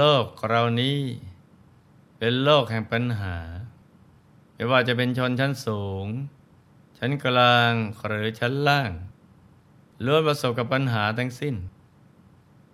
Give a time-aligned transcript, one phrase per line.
[0.00, 1.00] โลกเรานี้
[2.18, 3.36] เป็นโลกแห่งปัญหา
[4.54, 6.06] ไม่ว่าจะเป็นชนชั้นสูง
[6.98, 7.72] ชั้นกลาง
[8.06, 8.90] หรือชั้นล่าง
[10.04, 11.54] ล้วนประสบกับปัญหาทั้งสิ้น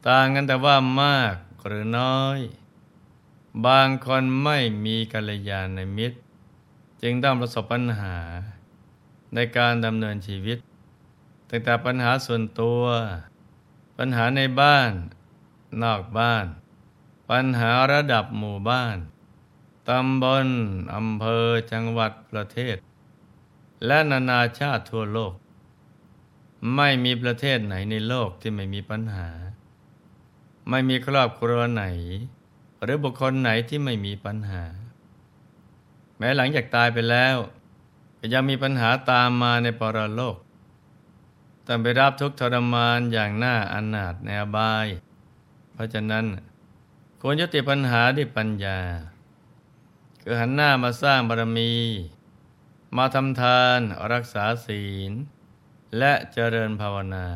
[0.09, 1.37] ต่างกันแต่ว่ามาก
[1.67, 2.39] หรือน้อย
[3.67, 6.19] บางคนไม่มีกัลยาณมิตร
[7.03, 8.19] จึงต้องประสบปัญหา
[9.35, 10.59] ในการดำเนินชีวิต
[11.51, 12.83] ตั้งแต่ปัญหาส่วนตัว
[13.99, 14.91] ปัญหาในบ้าน
[15.83, 16.47] นอกบ้าน
[17.31, 18.97] ปัญหาระดับหมู่บ้าน
[19.89, 20.47] ตำบล
[20.95, 22.77] อำเภอจังหวัดประเทศ
[23.87, 25.35] และนานาชาติทั่วโลก
[26.77, 29.29] ไม่มีประเทศไหนในโลกที่ไม่มีปัญหา
[30.71, 31.85] ไม่มีครอบครัวไหน
[32.83, 34.65] หรือบุคคลไหนที่ไม่มีปัญหา
[36.19, 37.37] แม้หลังจากตายไปแล้ว
[38.19, 40.37] ก็ยังมีปัญหาตามมาในปรโลก
[41.67, 44.87] ต้องไปรับทุกทรมานอย่างน่าอนาถในอบาย
[45.73, 46.25] เพราะฉะนั้น
[47.29, 48.79] ควรยุติปัญหาด้วยปัญญา
[50.23, 51.73] คือหันหน้ามาสร้างบารมี
[52.97, 53.81] มาทำทาน
[54.13, 55.13] รักษาศีล
[55.99, 57.27] และเจริญภาวนา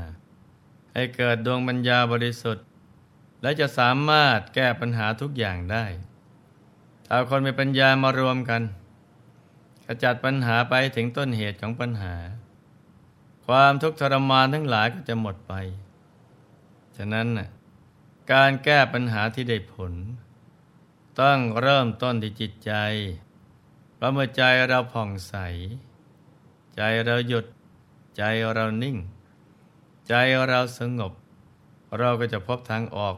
[0.94, 2.66] ให้เกิดดวงปัญญาบริสุทธิ์
[3.42, 5.84] และจะสามารถแก้ปัญหาทุกอย่างได้
[7.06, 8.62] ถ้าคนมีปัญญามารวมกัน
[9.86, 12.14] ขจัดปัญหาไปถึงต้นเหตุของปัญหา
[13.46, 15.52] ความทุกข์ทรมานทั้งหลายก็จะหมดไป
[16.98, 17.28] ฉะนั้น
[18.32, 19.92] การแก้ปัญหาที่ได้ผล
[21.20, 22.72] ต้องเริ่มต้นที่จิตใจ
[23.94, 25.34] เพราะเมื่อใจเราผ่องใส
[26.76, 27.46] ใจเราหยุด
[28.16, 28.22] ใจ
[28.54, 28.96] เรานิ่ง
[30.08, 30.14] ใจ
[30.48, 31.12] เราสงบ
[31.98, 33.16] เราก็จะพบทางออก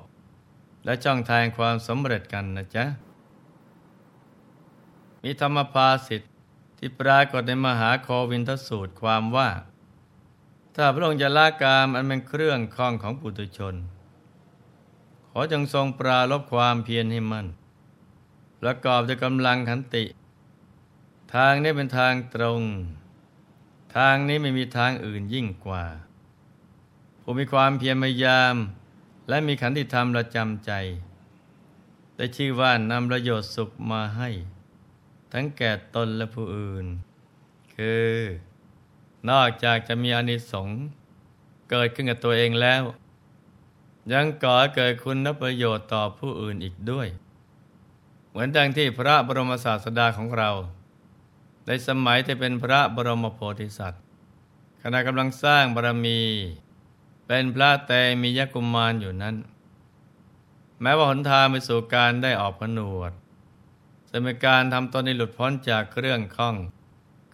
[0.84, 2.84] และจ้องทางความสำเร็จกันนะจ๊ะ
[5.22, 6.32] มีธรรมภาสิทธิ์
[6.78, 9.48] ที่ปรากฏในมหาโควินทสูตรความว่า
[10.76, 13.74] ถ้าพระองค์จะละกามอันเป็นเครื่องคล้องของปุถุชน
[15.34, 17.46] ขอจงทรงปราลบความเพียรให้มั่น
[18.60, 20.04] ประกอบด้วยกำลังขันติ
[21.34, 22.60] ทางนี้เป็นทางตรง
[23.96, 25.84] ทางนี้ไม่มีทางอื่นยิ่งกว่า
[27.22, 28.54] ผู้มีความเพียรพยายาม
[29.28, 30.72] และมีขันติธรรมประจำใจ
[32.16, 34.30] ได้ชื่อว่านำประโยชน์สุขมาให้
[35.32, 36.86] ทั้งแก่ตนและผู้อื่น
[37.76, 38.08] คือ
[39.30, 40.78] นอกจากจะมีอานิสงส์
[41.70, 42.82] เกิดขึ้นกับตัวเองแล้ว
[44.12, 47.08] ยังก่อเกิดคุณประโยชน์ต่อผู้อื่นอีกด้วย
[48.28, 50.50] เหมือนดังที่พระบรมศาสดาของเรา
[51.66, 54.02] ในสมัยที่เป็นพระบรมโพธิสัตว์
[54.82, 56.20] ขณะกำลังสร้างบารมี
[57.26, 57.92] เป็นพระเต
[58.22, 59.36] มียกุมารอยู่นั้น
[60.82, 63.12] แม้ว่าหนทางไปสู่การได้ออกผนวด
[64.08, 66.56] จะเป็นการทำตนให้หลุดพ้นจากเครื่องข้อง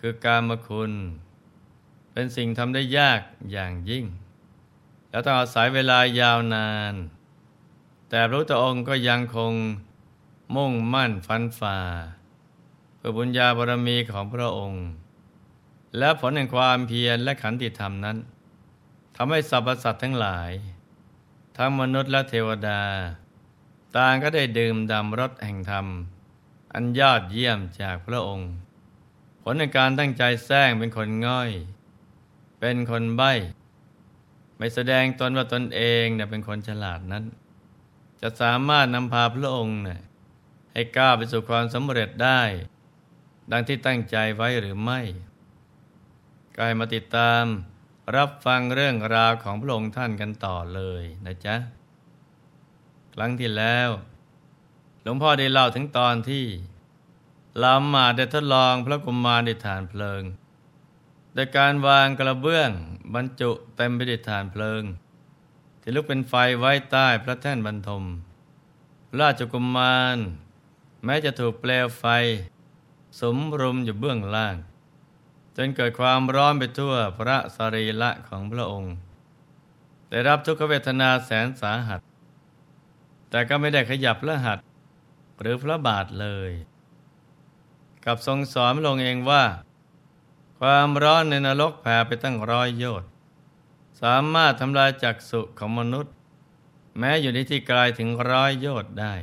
[0.00, 0.92] คือการมคุณ
[2.12, 3.20] เป็นสิ่งทำได้ยาก
[3.52, 4.04] อย่างยิ่ง
[5.10, 6.94] แล้วต้องอาศัยเวลายาวนาน
[8.08, 9.52] แต่พระพุทธองค์ก็ยังคง
[10.56, 11.78] มุ่งมั่นฟันฝ่า
[12.96, 14.84] เพื่อบุญญาบารมีของพระองค์
[15.98, 18.16] และผลแห่งความเพียรและขันติธรรมนั้น
[19.16, 20.50] ทำให้สรรพสัตว์ทั้งหลาย
[21.56, 22.82] ทั้งมนุษย์และเทวดา
[23.97, 25.86] ต่างก็ได้ดื่มดำรสแห่งธรรม
[26.72, 28.50] อันยอดเยี่ยมจากพระองค์
[29.42, 31.50] ผลในการตั้งใจแสร้งเป็นคนง่อย
[32.60, 33.32] เป็นคนใบ้
[34.58, 37.24] ไม่แสดงตนว่าตนเองเนี่ยเป็นคนฉลาดนั้น
[38.20, 40.00] จะสามารถนำพาพระองค์เนี่ย
[40.72, 42.42] ให้ก้าวไปสู่ความสำเร็จได้
[43.53, 45.00] ดังที่ตั้งใจไว้หรือไม่
[46.59, 47.44] กายมาติดตาม
[48.16, 51.56] รับฟังเรื่องราวของพระองค์ท่านกันต่อเลยนะจ๊ะ
[53.15, 53.88] ครั้งที่แล้ว
[55.03, 56.44] หลวงพ่อได้เล่าถึงตอนที่
[57.62, 60.22] ลามาได้ทดลองพระกุมารในฐานเพลิง
[61.38, 62.70] ดยการวางกระเบื้อง
[63.14, 64.82] บรรจุเต็มไปด้วยฐานเพลิง
[65.80, 68.04] ที่ลุกเป็นไฟไว้ใต้พระแท่นบรรทม
[69.20, 70.18] ราชกุมมาร
[71.04, 72.04] แม้จะถูกเปลวไฟ
[73.20, 74.56] สมรุมอยู่เบื้องล่าง
[75.56, 78.94] จนเกิดความร้อนไปทั่วพระสรีระของพระองค์
[80.10, 82.00] ได้รับทุกขเวทนาแสนสาหัส
[83.30, 84.58] แต่ก็ไม่ได้ขยับพระหัต
[85.40, 86.50] หรือพระบาทเลย
[88.04, 89.44] กับทรงสอนพระองค์เองว่า
[90.60, 93.09] ความร้อนในนรกแผ่ไปตั้งร้อยโยชน์
[94.03, 96.13] สามารถทำลายจักสุของมนุษย์
[96.99, 99.15] แม้อยู่ในที่ไกลถึงร้อยโยชน์ได้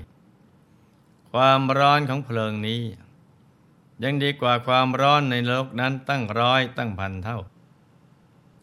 [1.31, 2.81] ความร้อนของเพลิงนี้
[4.03, 7.39] ยังดีกว่าความร้อนในโลกนั้นตั้งร้อยตั้งพันเท่า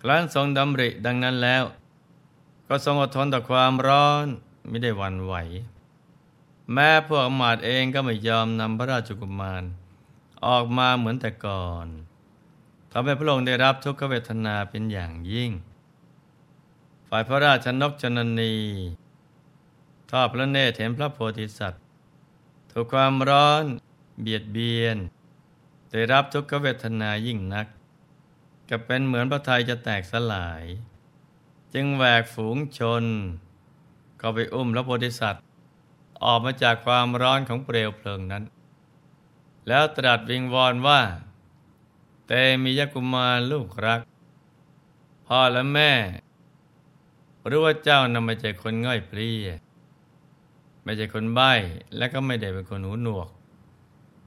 [0.00, 1.64] ครั้นทรงดำริดังนั้นแล้ว
[2.68, 4.26] ก็ทรงอดทนต่อความร้อน
[4.68, 5.34] ไม่ได้วันไหว
[6.72, 9.62] แม้พวกอมาตเองก็ไม่ยอมนำพระราชกุมาร
[10.46, 11.86] ออกมาเหมือนแต่ก่อน
[12.92, 15.50] ทำให้พระองค์ได้รับทุกขเวทนาเป็นอย่างยิ่ง
[17.08, 18.54] ฝ่ายพระราชนกชนนี
[20.10, 21.82] ทอดพระเนตรเห็นพระโพธิสัตว์
[22.70, 23.64] ถูกความร้อน
[24.20, 24.96] เบียดเบียน
[25.90, 27.66] ได้รับทุกขเวทนายิ่งนัก
[28.68, 30.64] ก็เป็นเหมือนพระทัยจะแตกสลาย
[31.74, 33.04] จึงแหวกฝูงชน
[34.20, 35.42] ก็ไปอุ้มพระโพธิสัตว์
[36.24, 38.44] ออกมาจากความร้อนของเปลวเพลิงนั้น
[39.68, 41.00] แล้วตรัสวิงวอนว่า
[42.34, 44.02] เตมียกุมารลูกรัก
[45.26, 45.92] พ่อและแม่
[47.50, 49.48] รู้ว่าเจ้านำมาจากคนง่อยเปรี้ย
[50.82, 51.52] ไม่ใช่คนใบ้
[51.96, 53.28] และก็ไม่ได้เป็นคนหูหนวก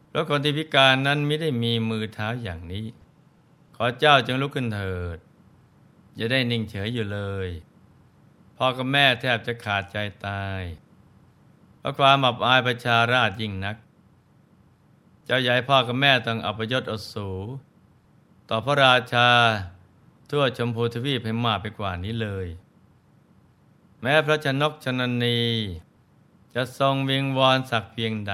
[0.07, 2.85] เพราะคนที่พิการนั้นไม่ได้มีมือเท้าอย่างนี้
[3.75, 5.17] ขอเจ้าจงลุกขึ้นเถิด
[6.19, 7.49] จะได้นิ่งเฉยอยู่เลย
[8.57, 10.61] พ่อกับแม่แทบจะขาดใจตาย
[11.79, 13.75] เพราะความอับอายประชาราชยิ่งนัก
[15.25, 17.29] เจ้าใหญ่พ่อกับแม่ต้องอัปยศอสู
[18.49, 19.29] ต่อพระราชา
[20.29, 22.47] ทั่วชมพูทวีปให้มากไปกว่านี้เลย
[24.01, 25.39] แม้พระชนกชนนี
[26.55, 28.33] จะทรงวิงวอนสักเพียงใด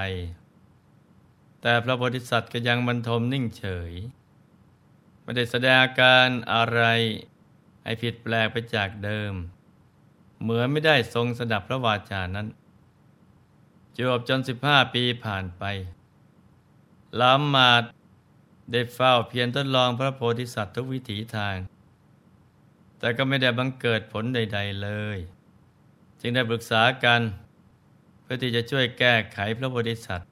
[1.60, 3.92] แต่พระโพธิสัตว์ก็ยังบรรทมนิ่งเฉย
[5.22, 6.82] ไม่ได้แสดงอาการอะไร
[7.82, 9.32] ให้ผิดแปลกไปจากเดิม
[10.42, 12.48] เหมือนไม่ได้ทรงสดับพระวาจานั้น
[13.96, 15.64] จวบจนสิบห้าปีผ่านไป
[17.20, 17.82] ล้ำมาด
[18.70, 21.56] ได้เฝ้าเพียรทดลองพระโพธิสัตว์ทุกวิถีทาง
[22.98, 25.18] แต่ก็ไม่ได้บังเกิดผลใด ๆเลย
[26.20, 27.20] จึงได้ปรึกษากัน
[28.22, 30.28] เพื่อที่จะช่วยแก้ไขพระโพธิสัตว์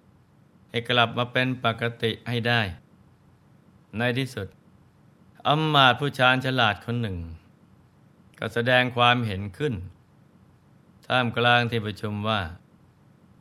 [0.70, 2.60] ให้กลับมาเป็นปกติให้ได้
[3.98, 4.48] ในที่สุด
[5.46, 7.18] อมมาตผู้ชาญฉลาดคนหนึ่ง
[8.38, 9.74] ก็แสดงความเห็นขึ้น
[11.06, 12.40] ท่ามกลางที่ประชุมว่า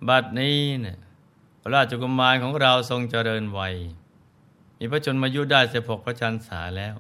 [0.08, 0.98] บัดนี้เนี่ย
[1.62, 3.76] พระราชกุมารของเราทรงเจริญวัย
[4.80, 6.96] มีพระชนมายุได้สิบหกพระชันษาแล้ว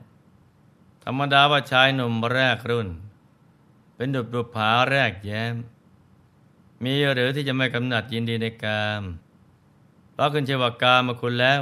[1.04, 2.90] ธรรมดาว่าชายหนุ่มแรกรุ่น
[3.96, 5.56] เป็นดุจบุผาแรกแย้ม
[6.84, 9.04] มีหรือที่จะไม่กำหนัดยินดีในกาม
[10.12, 11.62] เพราะขึ้นเชวากามมาคุณแล้ว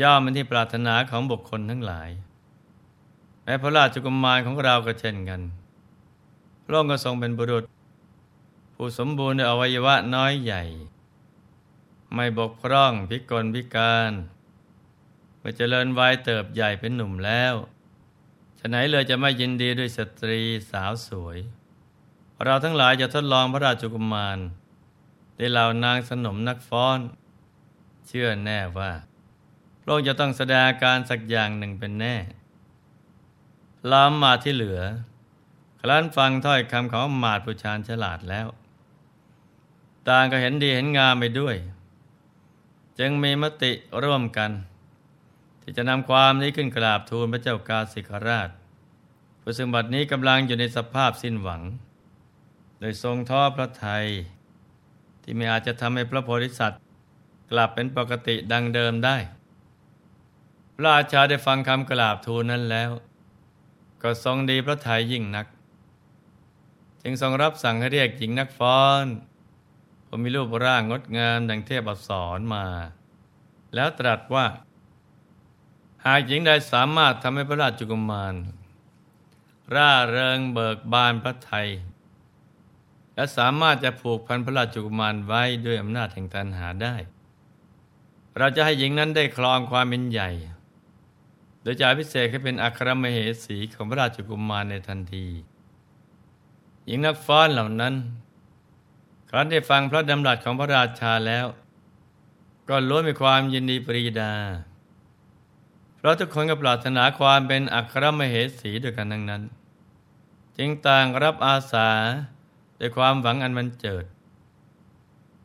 [0.00, 2.10] ย่อมเป็นที่ปรารถนาของบุคคลทั้งหลาย
[3.44, 5.40] แม้พระราชกุมารของเราก็เช่นกัน
[6.64, 7.64] พระองค์ก็ทรงเป็นบุรุษ
[8.74, 10.62] ผู้สมบูรณ์ในอวัยวะน้อยใหญ่
[12.14, 14.12] ไม่บกพร่องพิกลพิการ
[15.46, 17.54] มื่อเจริญวัยเติบใหญ่เป็นหนุ่มแล้ว
[18.58, 21.38] ฉะไหนเลยจะไม่ยินดีด้วยสตรีสาวสวย
[22.44, 24.38] เราทั้งหลายจะทดลองพระราชกุมาร
[25.36, 26.98] ได้เหล่านางสนมนักฟ้อน
[28.06, 28.90] เชื่อแน่ว่า
[29.80, 32.16] พระองค์จะต้องแสดงการสักอย่างหนึ่งเป็นแน่
[33.90, 34.80] ลามมาที่เหลือ
[35.80, 38.46] ครั้นฟังถ้อยคำของมาดผู้ชานฉลาดแล้ว
[40.08, 41.56] ต่างก็เห็นดีเห็นงามไปด้วย
[42.98, 44.50] จึงมีมติร่วมกัน
[45.66, 48.48] ที่จะนำความนี้ขึ้นกราบทูลพระเจ้ากาสิกราช
[49.40, 51.62] ผู้ซึ่งบัดนี้กำลังอยู่ในสภาพสิ้นหวัง
[52.80, 54.04] โดยทรงท้อพระทัย
[55.22, 56.80] ที่ไม่อาจจะทำให้พระโพธิสัตว์
[57.50, 59.16] กลับเป็นปกติดังเดิมได้
[60.74, 62.90] พระราชาได้ฟังคำกราบทูลนั้นแล้ว
[64.02, 65.46] ก็ทรงดีพระทัยยิ่งนัก
[67.02, 69.06] จึงทรงรับสั่งให้เรียกหญิงนักฟ้อน
[70.06, 72.64] ผมมีรูปร่างงดงามดังเทพอักษรมา
[73.74, 74.46] แล้วตรัสว่า
[76.06, 78.34] หากหญิงใดสามารถทำให้พระราชกุมาร
[79.74, 81.68] ร่าเริงเบิกบานพระไทย
[83.14, 86.94] และสามารถจะผูกพันพระราชกุมารไว้ด้วยอำนาจแห่งตันหาได้
[88.38, 90.30] เราจะให้หญิงนั้นได้ครองความเป็นใหญ่
[91.62, 95.26] โดยจะพิเศษให้เป็นอัครมเหสีของพระราชกุมารในทันที
[96.86, 97.94] หญิงนักฟ้อนเหล่านั้น
[99.30, 101.46] ครั้นได้ฟังพระดำรัสของพระราชาแล้ว
[102.68, 104.32] ก็ล้วนมีความยินดีปรีดา
[106.04, 109.42] เพราะทุกคนก็ปรารถนาความเป็นอัครมเหสีด้วยกันทั้งนั้น
[110.56, 111.90] จึงต่างรับอาสา
[112.80, 114.04] ด้วยความหวังอันมันเจิด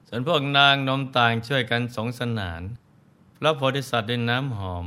[0.07, 2.61] ส่วนพวกนางนมต่างช่วยกันสงสนาน
[3.37, 4.85] พระโพธิสัตว์ด้วยน้ำหอม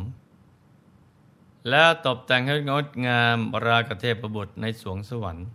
[1.69, 3.37] แล้วตบแต่งให้งดงาม
[3.67, 5.47] รากเทพบุตรในสวงสวรรค์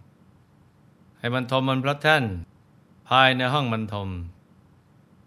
[1.19, 2.23] ให้บรรทมบนพระแท่น
[3.09, 4.09] ภายในห้องบรรทม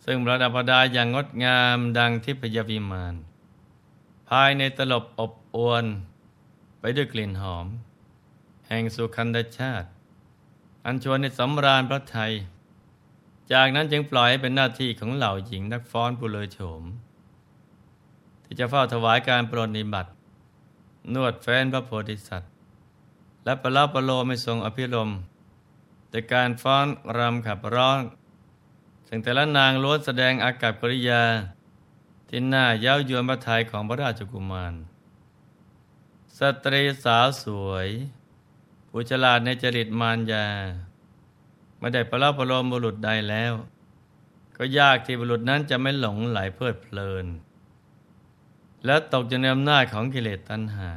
[0.05, 3.17] ซึ่งประดับประดาอย่างงดงามดังทิพยวิมาน
[4.31, 5.85] ภายในตลบอบอวน
[6.81, 7.67] ไปด้วยกลิ่นหอม
[8.69, 9.89] แห่งสุขันธชาติ
[10.85, 12.33] อันชวนในสำราญพระไทย
[13.53, 16.83] จากนั้นจึงปล่อยให้เป็นหน้าที่ของเหล่าหญิงนักฟ้อนผู้เลยโฉม
[18.45, 20.11] ที่จะเฝ้าถวายการปรนนิบัติ
[21.15, 22.53] นวดแฟนพระโพธิสัตว์
[23.45, 25.11] และประลาประโลไม่ทรงอภิรม
[26.11, 26.87] แต่การฟ้อน
[27.19, 28.01] รำขับร้อง
[29.09, 31.23] ซึ่งแต่ละนางล้วนแสดงอากับกริยา
[32.33, 34.75] ที่น่าเย้ายวนพระทัยของพระราชกุมาร
[36.39, 37.89] สตรีสาวสวย
[38.91, 40.47] ผู้ฉลาดในจริตมารยา
[41.79, 43.53] ไม่ได้ประลาประโลมบุรุษใดแล้ว
[44.57, 47.27] ก็ยากที่บุรุษนั้นจะไม่หลงไหลเพลิดเพลิน
[48.85, 50.93] และตกอยู่ในอำนาจของกิเลสตัณหา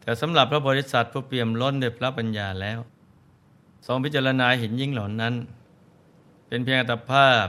[0.00, 2.78] แต่สำหรับพระโพธิสัตว์ผู้เปี่ยมล้นด้วยพระปัญญาแล้ว
[3.86, 5.34] ทรงพิจารณาเห็นยิ่งเหล่านั้น
[6.48, 7.46] เป็นเพียงอัตภาพ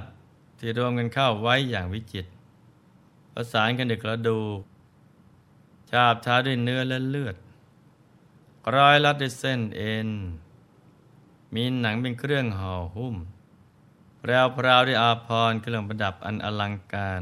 [0.59, 2.29] ที่รวมกันเข้าไว้อย่างวิจิตร
[3.33, 4.41] ประสานกันดึกระดู
[5.91, 7.35] จาบท้าด้วยเนื้อและเลือด
[8.75, 10.09] ร้อยลัดด้วยเส้นเอ็น
[11.55, 13.15] มีหนังเป็นเครื่องห่อหุ้ม
[14.19, 17.21] แปรวพราวด้วยอาภรณ์เครื่องประดับอันอลังการ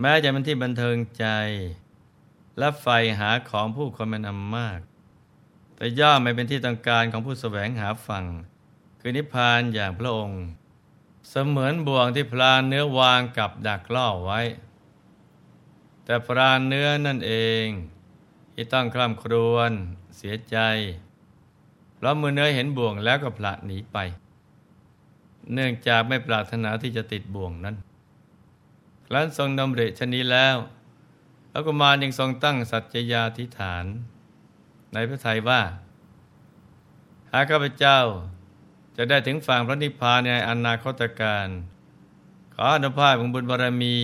[0.00, 1.26] แม้จะเป็นที่บันเทิงใจ
[2.58, 2.86] และไฟ
[3.18, 4.80] หาของผู้คนเป็นอันมาก
[5.76, 8.24] แต่ย่อมไม่เป็นที่ต้องการของผู้แสวงหาฝั่ง
[9.00, 10.42] คือนิพพานอย่างพระองค์
[11.30, 14.40] เสมือนบ่วงที่พลานเนื้อวางกับดักล่อไว้
[16.04, 17.32] แต่พรานเนื้อนั่นเอ
[17.64, 17.66] ง
[18.52, 19.70] ที่ต้องคล่ำครวญ
[20.16, 20.56] เสียใจ
[21.94, 23.98] เพราะมือเนื้อเห็นบ่วงแล้วก็พละหนีไป
[25.52, 27.76] เนื่องจากไม่ปรารถนาที่จะติดบ่วงนั้น
[29.06, 30.56] ครั้นทรงดำริชนี้แล้ว
[31.50, 33.84] แล้วกุมารยังทรงตั้งสัจยาธิฐาน
[34.92, 35.60] ในพระทัยว่า
[37.32, 37.98] หากข้าพเจ้า
[39.00, 41.48] จะได้ถึงฝั่งพระนิพพานในอนาคตการ
[42.54, 43.98] ขออนุภาพของบุญบารมี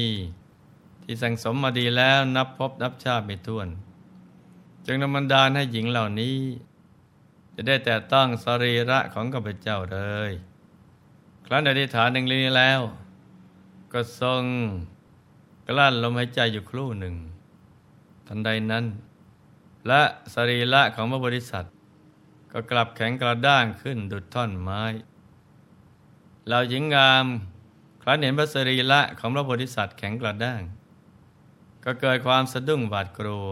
[1.03, 3.69] ที่สั่งสมมาดีแล้วนับพบนับชาติไม่ถ้วน
[4.87, 6.39] จึงนำบันดาลให้หญิงเหล่านี้
[7.55, 9.99] จะได้แต่ต้องสรีระของข้าพเจ้าเล
[10.31, 10.33] ย
[11.47, 12.81] ครั้นอธิษฐานหนึ่งนี้แล้ว
[13.93, 14.43] ก็ทรง
[15.67, 17.15] กลั้นลมหายใจอยู่ครู่หนึ่ง
[18.27, 18.85] ทันใดนั้น
[19.87, 20.03] และ
[20.35, 21.65] สรีระของพระบริษัท
[22.57, 24.83] ก็กลับแข็งกระด้างขึ้นดุดท่อนไม้
[26.49, 27.27] เราหญิงงาม
[28.03, 30.63] ครั้นเห็นพระสรีระของพระโพธิสัตว์แข็งกระด้าง
[31.85, 33.51] ก็เกิดความสะดุ้งหวาดกลัว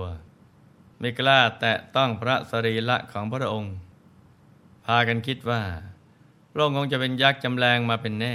[0.99, 3.75] ไม่กล้าแตะต้องพระสรีระของพระองค์
[4.87, 5.63] พากันคิดว่า
[6.51, 8.35] พระองค์คงจะเป็นยักษ์จำแรงมาเป็นแน่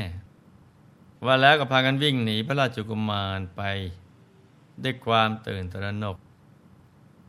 [1.26, 3.62] ว่าแล้วก็พากันวิ่งหนีพระราชกุมารไป
[4.84, 6.18] ด้วยความตื่นตระหนก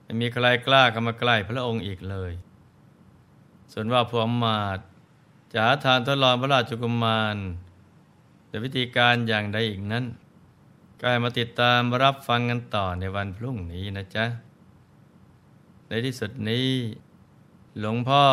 [0.03, 2.33] ไม่มีใครกล้าเข้ามาใกล้พระองค์อีกเลย
[3.73, 4.79] ส่วนว่าพวกมาด
[5.53, 7.37] จะหาทานทดลองพระราชกุมาร
[8.49, 10.05] แต่วิธีการอย่างใดอีกนั้น
[11.03, 14.25] กายมาติดตามรับฟังกันต่อในวันพรุ่งนี้นะจ๊ะ
[15.89, 16.69] ในที่สุดนี้
[17.79, 18.25] หลวงพ่อ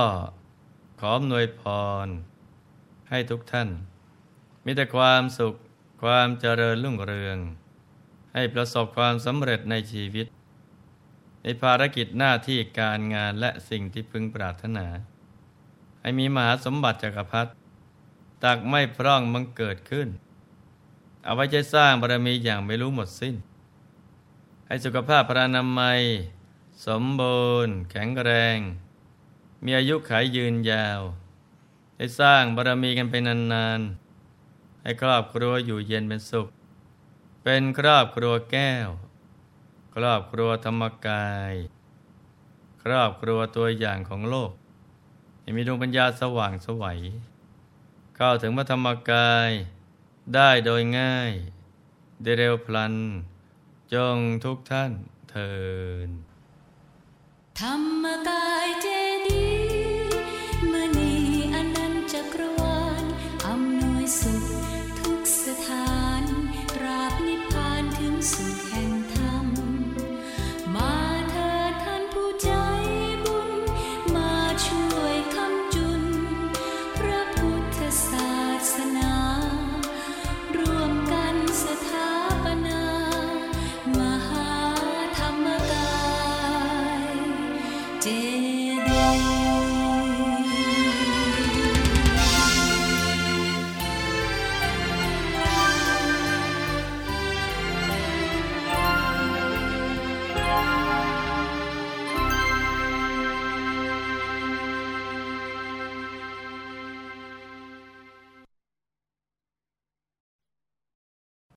[1.00, 1.62] ขออำนวยพ
[2.06, 2.08] ร
[3.10, 3.70] ให้ทุกท่าน
[4.66, 5.54] มีแต่ความสุข
[6.04, 7.38] ความเจริญรุ่งเรือง
[8.34, 10.28] ให้ประสบความสำเร็จในชีวิต
[11.44, 14.88] ในภารกิจหน้าที่การงานและสิ่งที่พึงปรารถนา
[16.06, 17.52] ให้มีมหาสมบัติจักรพรรดิ
[18.44, 20.08] ตักไม่พร่องมังเกิดขึ้น
[21.24, 23.36] เอาไว้ใจสร้างบารมีอย่างไม่รู้หมดสิ้น
[24.68, 26.02] ให้สุขภาพพระนามัย
[26.88, 28.58] สมบูรณ์ แข็งแรง
[29.64, 31.02] มีอายุขัยยืนยาว
[31.96, 36.48] ให้สร้างบารมีกันไปนานๆ ให้ครอบครัวอยู่เย็นเป็นสุข
[37.44, 38.90] เป็นครอบครัวแก้ว
[39.96, 41.54] ครอบครัวธรรมกาย
[42.84, 44.52] ครอบครัวตัวอย่างของโลก
[45.46, 47.00] ให้มีดวงปัญญาสว่างสวัย
[48.16, 49.52] เข้าถึงพระธรรมกาย
[50.36, 51.32] ได้โดยง่าย
[52.24, 52.94] ได้เร็วพลัน
[53.94, 54.92] จงทุกท่าน
[55.30, 55.54] เทิ
[56.08, 56.10] น
[57.60, 57.74] ธรร
[58.04, 58.88] มกายเจ
[59.28, 59.75] ดี